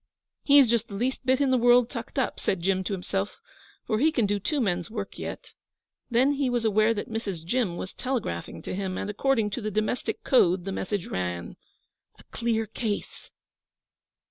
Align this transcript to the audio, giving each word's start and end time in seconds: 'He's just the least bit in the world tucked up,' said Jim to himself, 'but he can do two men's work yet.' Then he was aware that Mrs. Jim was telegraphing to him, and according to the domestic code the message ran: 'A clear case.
'He's 0.41 0.67
just 0.67 0.87
the 0.87 0.95
least 0.95 1.27
bit 1.27 1.39
in 1.39 1.51
the 1.51 1.59
world 1.59 1.87
tucked 1.87 2.17
up,' 2.17 2.39
said 2.39 2.59
Jim 2.63 2.83
to 2.85 2.93
himself, 2.93 3.37
'but 3.87 3.97
he 3.97 4.11
can 4.11 4.25
do 4.25 4.39
two 4.39 4.59
men's 4.59 4.89
work 4.89 5.19
yet.' 5.19 5.51
Then 6.09 6.31
he 6.31 6.49
was 6.49 6.65
aware 6.65 6.95
that 6.95 7.07
Mrs. 7.07 7.45
Jim 7.45 7.77
was 7.77 7.93
telegraphing 7.93 8.63
to 8.63 8.73
him, 8.73 8.97
and 8.97 9.11
according 9.11 9.51
to 9.51 9.61
the 9.61 9.69
domestic 9.69 10.23
code 10.23 10.65
the 10.65 10.71
message 10.71 11.05
ran: 11.05 11.55
'A 12.17 12.23
clear 12.31 12.65
case. 12.65 13.29